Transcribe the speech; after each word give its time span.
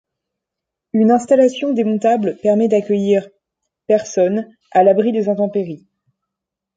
Une 0.93 1.11
installation 1.11 1.73
démontable 1.73 2.35
permet 2.41 2.67
d'accueillir 2.67 3.27
personnes 3.85 4.51
à 4.71 4.83
l'abri 4.83 5.11
des 5.11 5.29
intempéries. 5.29 5.85